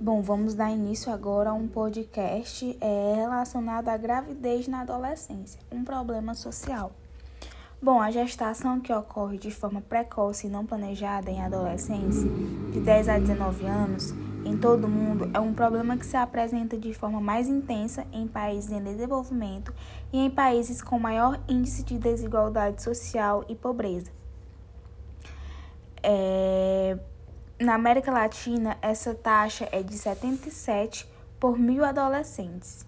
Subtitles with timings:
[0.00, 5.82] Bom, vamos dar início agora a um podcast é, relacionado à gravidez na adolescência, um
[5.82, 6.92] problema social.
[7.82, 12.30] Bom, a gestação que ocorre de forma precoce e não planejada em adolescência,
[12.70, 14.14] de 10 a 19 anos,
[14.44, 18.28] em todo o mundo, é um problema que se apresenta de forma mais intensa em
[18.28, 19.74] países em desenvolvimento
[20.12, 24.12] e em países com maior índice de desigualdade social e pobreza.
[26.04, 26.96] É
[27.60, 31.08] na América Latina, essa taxa é de 77
[31.40, 32.86] por mil adolescentes.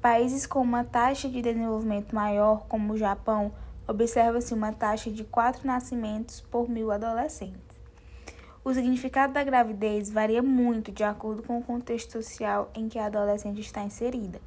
[0.00, 3.52] Países com uma taxa de desenvolvimento maior, como o Japão,
[3.88, 7.62] observa-se uma taxa de 4 nascimentos por mil adolescentes.
[8.62, 13.06] O significado da gravidez varia muito de acordo com o contexto social em que a
[13.06, 14.38] adolescente está inserida.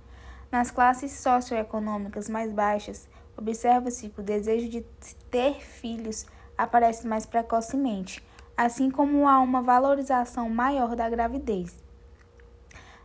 [0.52, 4.82] Nas classes socioeconômicas mais baixas, observa-se que o desejo de
[5.32, 8.24] ter filhos aparece mais precocemente
[8.58, 11.82] assim como há uma valorização maior da gravidez.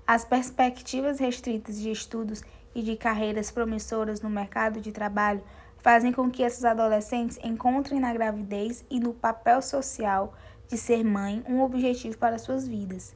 [0.07, 2.43] As perspectivas restritas de estudos
[2.75, 5.43] e de carreiras promissoras no mercado de trabalho
[5.79, 10.33] fazem com que esses adolescentes encontrem na gravidez e no papel social
[10.69, 13.15] de ser mãe um objetivo para suas vidas.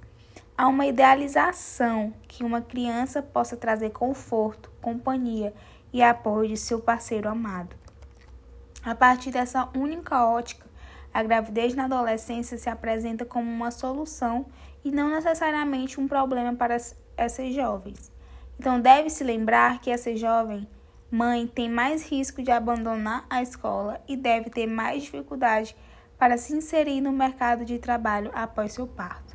[0.58, 5.54] Há uma idealização que uma criança possa trazer conforto, companhia
[5.92, 7.74] e apoio de seu parceiro amado.
[8.84, 10.66] A partir dessa única ótica,
[11.16, 14.44] a gravidez na adolescência se apresenta como uma solução
[14.84, 16.76] e não necessariamente um problema para
[17.16, 18.12] essas jovens.
[18.60, 20.68] Então, deve-se lembrar que essa jovem
[21.10, 25.74] mãe tem mais risco de abandonar a escola e deve ter mais dificuldade
[26.18, 29.34] para se inserir no mercado de trabalho após seu parto.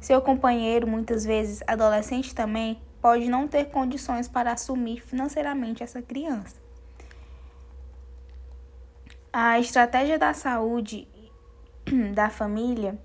[0.00, 6.61] Seu companheiro, muitas vezes adolescente também, pode não ter condições para assumir financeiramente essa criança.
[9.34, 11.08] A estratégia da saúde
[12.14, 12.98] da família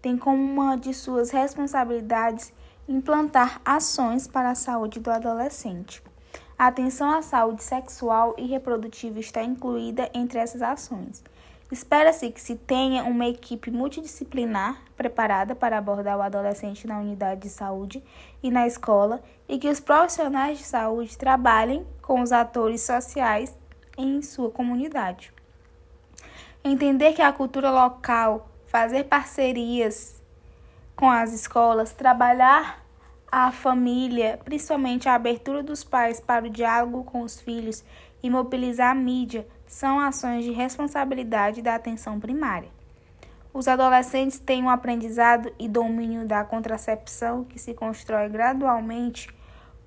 [0.00, 2.54] tem como uma de suas responsabilidades
[2.88, 6.02] implantar ações para a saúde do adolescente.
[6.58, 11.22] A atenção à saúde sexual e reprodutiva está incluída entre essas ações.
[11.70, 17.50] Espera-se que se tenha uma equipe multidisciplinar preparada para abordar o adolescente na unidade de
[17.50, 18.02] saúde
[18.42, 23.54] e na escola e que os profissionais de saúde trabalhem com os atores sociais
[23.98, 25.30] em sua comunidade.
[26.64, 30.22] Entender que a cultura local, fazer parcerias
[30.94, 32.86] com as escolas, trabalhar
[33.30, 37.82] a família, principalmente a abertura dos pais para o diálogo com os filhos
[38.22, 42.68] e mobilizar a mídia, são ações de responsabilidade da atenção primária.
[43.52, 49.28] Os adolescentes têm um aprendizado e domínio da contracepção que se constrói gradualmente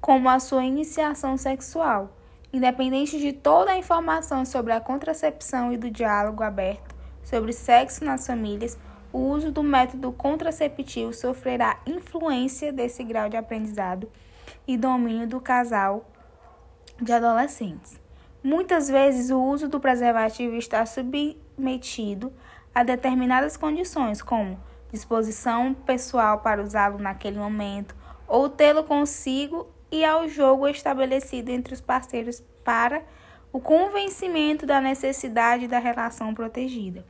[0.02, 2.12] como a sua iniciação sexual
[2.56, 8.26] Independente de toda a informação sobre a contracepção e do diálogo aberto sobre sexo nas
[8.26, 8.78] famílias,
[9.12, 14.10] o uso do método contraceptivo sofrerá influência desse grau de aprendizado
[14.66, 16.10] e domínio do casal
[17.02, 18.00] de adolescentes.
[18.42, 22.32] Muitas vezes, o uso do preservativo está submetido
[22.74, 24.58] a determinadas condições, como
[24.94, 27.94] disposição pessoal para usá-lo naquele momento
[28.26, 33.01] ou tê-lo consigo e ao jogo estabelecido entre os parceiros para
[33.51, 37.06] o convencimento da necessidade da relação protegida.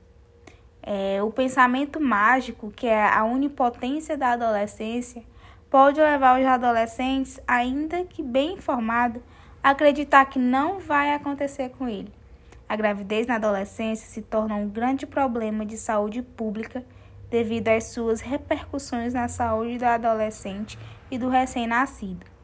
[0.83, 5.23] É, o pensamento mágico, que é a onipotência da adolescência,
[5.67, 9.23] pode levar os adolescentes, ainda que bem informados,
[9.63, 12.13] a acreditar que não vai acontecer com ele.
[12.69, 16.85] A gravidez na adolescência se torna um grande problema de saúde pública
[17.31, 20.77] devido às suas repercussões na saúde do adolescente
[21.09, 22.34] e do recém-nascido.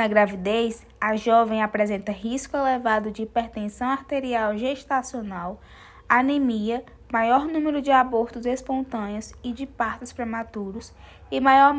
[0.00, 5.60] Na gravidez, a jovem apresenta risco elevado de hipertensão arterial gestacional,
[6.08, 10.94] anemia, maior número de abortos espontâneos e de partos prematuros
[11.30, 11.74] e maior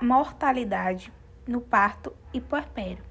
[0.00, 1.12] mortalidade
[1.46, 3.04] no parto e puerpério.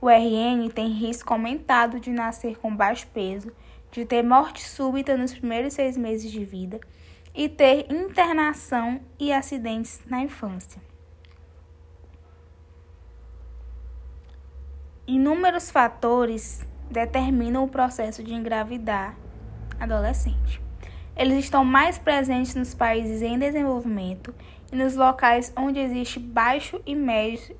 [0.00, 3.50] O RN tem risco aumentado de nascer com baixo peso,
[3.90, 6.78] de ter morte súbita nos primeiros seis meses de vida
[7.34, 10.80] e ter internação e acidentes na infância.
[15.08, 19.16] Inúmeros fatores determinam o processo de engravidar
[19.78, 20.60] adolescente.
[21.16, 24.34] Eles estão mais presentes nos países em desenvolvimento
[24.72, 27.56] e nos locais onde existe baixo e médio,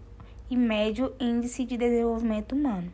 [0.51, 2.93] e médio índice de desenvolvimento humano.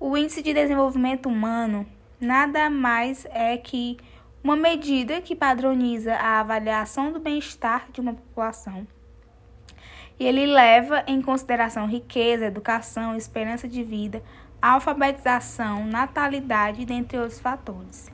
[0.00, 1.86] O índice de desenvolvimento humano
[2.18, 3.98] nada mais é que
[4.42, 8.86] uma medida que padroniza a avaliação do bem-estar de uma população
[10.18, 14.22] e ele leva em consideração riqueza, educação, esperança de vida,
[14.60, 18.10] alfabetização, natalidade, dentre outros fatores.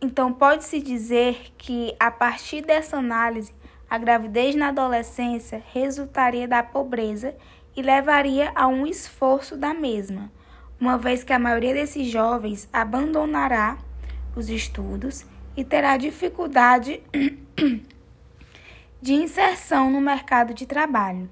[0.00, 3.54] Então, pode-se dizer que, a partir dessa análise,
[3.88, 7.34] a gravidez na adolescência resultaria da pobreza
[7.76, 10.30] e levaria a um esforço da mesma,
[10.78, 13.78] uma vez que a maioria desses jovens abandonará
[14.36, 15.24] os estudos
[15.56, 17.00] e terá dificuldade
[19.04, 21.28] de inserção no mercado de trabalho.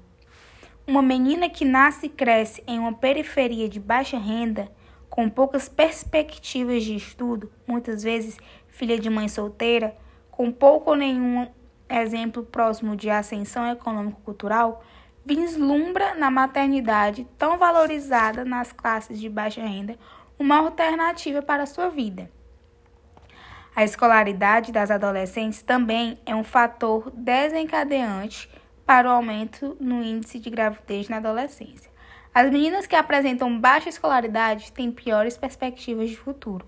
[0.85, 4.71] Uma menina que nasce e cresce em uma periferia de baixa renda,
[5.09, 8.37] com poucas perspectivas de estudo, muitas vezes
[8.67, 9.97] filha de mãe solteira,
[10.29, 11.47] com pouco ou nenhum
[11.89, 14.85] exemplo próximo de ascensão econômico-cultural,
[15.25, 19.97] vislumbra na maternidade tão valorizada nas classes de baixa renda
[20.37, 22.29] uma alternativa para sua vida.
[23.75, 28.47] A escolaridade das adolescentes também é um fator desencadeante
[28.85, 31.91] para o aumento no índice de gravidez na adolescência.
[32.31, 36.67] As meninas que apresentam baixa escolaridade têm piores perspectivas de futuro.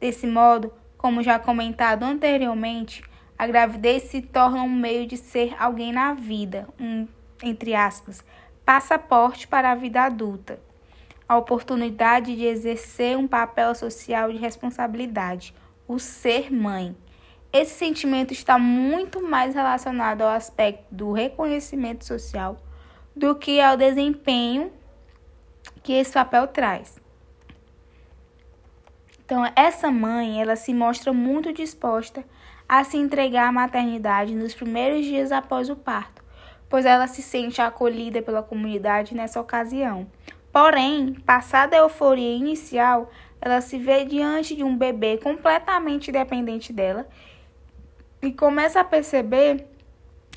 [0.00, 3.02] Desse modo, como já comentado anteriormente,
[3.38, 7.06] a gravidez se torna um meio de ser alguém na vida, um,
[7.42, 8.24] entre aspas,
[8.64, 10.58] passaporte para a vida adulta.
[11.28, 15.54] A oportunidade de exercer um papel social de responsabilidade,
[15.88, 16.94] o ser mãe.
[17.50, 22.58] Esse sentimento está muito mais relacionado ao aspecto do reconhecimento social
[23.16, 24.70] do que ao desempenho
[25.82, 27.00] que esse papel traz.
[29.24, 32.24] Então, essa mãe, ela se mostra muito disposta
[32.68, 36.22] a se entregar à maternidade nos primeiros dias após o parto,
[36.68, 40.06] pois ela se sente acolhida pela comunidade nessa ocasião.
[40.52, 47.08] Porém, passada a euforia inicial, ela se vê diante de um bebê completamente dependente dela
[48.20, 49.64] e começa a perceber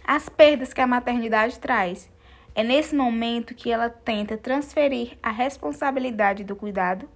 [0.05, 2.09] as perdas que a maternidade traz.
[2.53, 7.09] É nesse momento que ela tenta transferir a responsabilidade do cuidado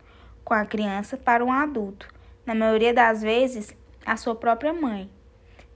[0.43, 2.07] com a criança para um adulto,
[2.45, 5.09] na maioria das vezes, a sua própria mãe.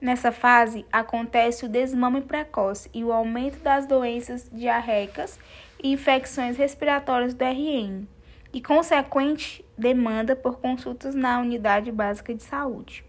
[0.00, 5.38] Nessa fase, acontece o desmame precoce e o aumento das doenças diarreicas
[5.82, 8.06] e infecções respiratórias do RN
[8.52, 13.04] e consequente demanda por consultas na unidade básica de saúde.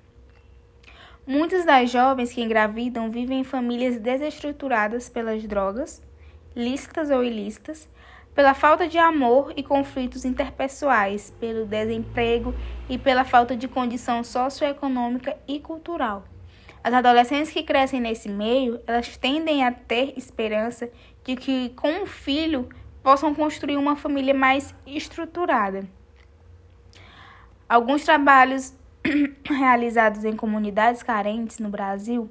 [1.26, 6.02] Muitas das jovens que engravidam vivem em famílias desestruturadas pelas drogas,
[6.56, 7.88] lícitas ou ilícitas,
[8.34, 12.56] pela falta de amor e conflitos interpessoais, pelo desemprego
[12.90, 16.24] e pela falta de condição socioeconômica e cultural.
[16.84, 20.90] As adolescentes que crescem nesse meio, elas tendem a ter esperança
[21.24, 22.68] de que com um filho
[23.04, 25.88] possam construir uma família mais estruturada.
[27.68, 28.74] Alguns trabalhos
[29.46, 32.30] realizados em comunidades carentes no Brasil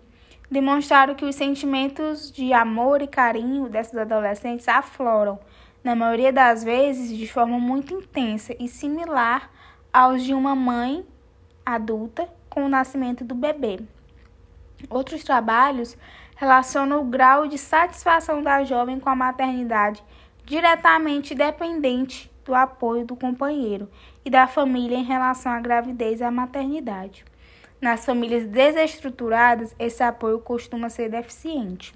[0.50, 5.38] demonstraram que os sentimentos de amor e carinho dessas adolescentes afloram,
[5.82, 9.50] na maioria das vezes, de forma muito intensa e similar
[9.92, 11.06] aos de uma mãe
[11.64, 13.80] adulta com o nascimento do bebê.
[14.88, 15.96] Outros trabalhos
[16.36, 20.02] relacionam o grau de satisfação da jovem com a maternidade
[20.50, 23.88] diretamente dependente do apoio do companheiro
[24.24, 27.24] e da família em relação à gravidez e à maternidade.
[27.80, 31.94] Nas famílias desestruturadas, esse apoio costuma ser deficiente.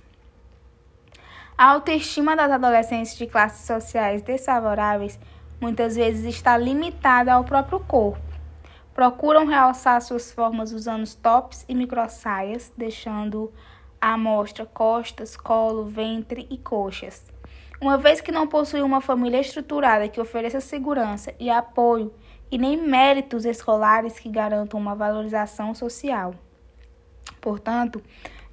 [1.58, 5.18] A autoestima das adolescentes de classes sociais desfavoráveis
[5.60, 8.22] muitas vezes está limitada ao próprio corpo.
[8.94, 13.52] Procuram realçar suas formas usando tops e microsaias, deixando
[14.00, 17.33] à mostra costas, colo, ventre e coxas.
[17.84, 22.14] Uma vez que não possui uma família estruturada que ofereça segurança e apoio
[22.50, 26.34] e nem méritos escolares que garantam uma valorização social.
[27.42, 28.02] Portanto,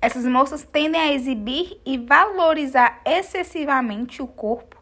[0.01, 4.75] essas moças tendem a exibir e valorizar excessivamente o corpo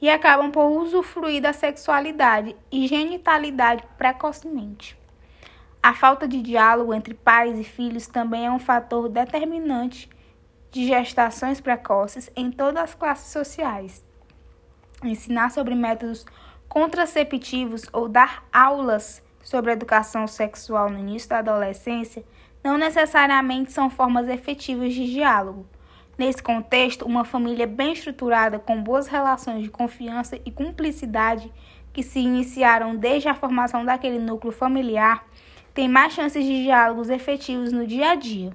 [0.00, 4.96] e acabam por usufruir da sexualidade e genitalidade precocemente.
[5.82, 10.08] A falta de diálogo entre pais e filhos também é um fator determinante
[10.76, 14.04] de gestações precoces em todas as classes sociais.
[15.02, 16.26] Ensinar sobre métodos
[16.68, 22.22] contraceptivos ou dar aulas sobre educação sexual no início da adolescência
[22.62, 25.66] não necessariamente são formas efetivas de diálogo.
[26.18, 31.50] Nesse contexto, uma família bem estruturada, com boas relações de confiança e cumplicidade
[31.92, 35.26] que se iniciaram desde a formação daquele núcleo familiar,
[35.72, 38.52] tem mais chances de diálogos efetivos no dia a dia.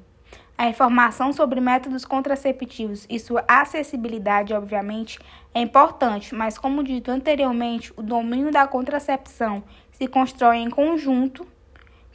[0.61, 5.17] A informação sobre métodos contraceptivos e sua acessibilidade, obviamente,
[5.55, 11.47] é importante, mas, como dito anteriormente, o domínio da contracepção se constrói em conjunto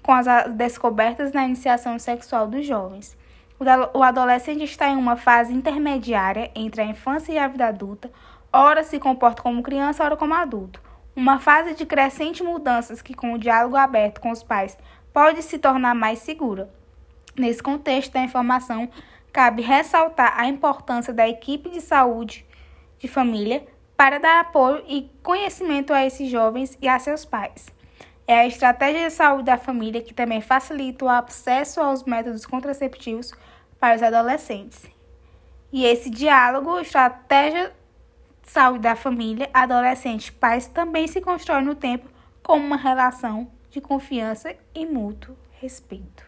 [0.01, 3.19] com as descobertas na iniciação sexual dos jovens.
[3.93, 8.13] O adolescente está em uma fase intermediária entre a infância e a vida adulta,
[8.53, 10.81] ora se comporta como criança, ora como adulto.
[11.17, 14.79] Uma fase de crescente mudanças que, com o diálogo aberto com os pais,
[15.13, 16.76] pode se tornar mais segura.
[17.39, 18.89] Nesse contexto da informação,
[19.31, 22.47] cabe ressaltar a importância da equipe de saúde
[22.99, 27.67] de família para dar apoio e conhecimento a esses jovens e a seus pais.
[28.27, 33.33] É a estratégia de saúde da família que também facilita o acesso aos métodos contraceptivos
[33.79, 34.87] para os adolescentes.
[35.71, 37.73] E esse diálogo, estratégia
[38.43, 42.09] de saúde da família, adolescente, pais também se constrói no tempo
[42.43, 46.26] como uma relação de confiança e mútuo respeito.